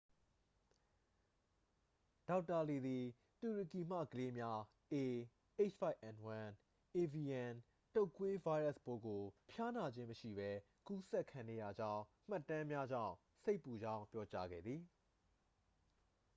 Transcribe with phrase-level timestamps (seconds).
[2.29, 3.05] ဒေါက်တာလီသည်
[3.41, 4.59] တူရကီမှကလေးများ
[4.93, 5.15] ah
[5.59, 6.29] ၅n၁
[6.95, 7.51] အေဗီယန်
[7.95, 10.49] တုတ်ကွေး ဗိုင်းရပ်စ်ပိုးကို ဖျားနာခြင်းမရှိပဲ
[10.87, 14.81] ကူးစက်ခံနေရကြောင်း မှတ်တမ်းများကြောင့် စိတ်ပူကြောင်းပြောကြားခဲ့သည်။